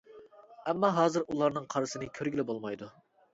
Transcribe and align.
ئەمما 0.71 0.89
ھازىر 0.95 1.25
ئۇلارنىڭ 1.33 1.67
قارىسىنى 1.75 2.09
كۆرگىلى 2.17 2.47
بولمايدۇ. 2.49 2.91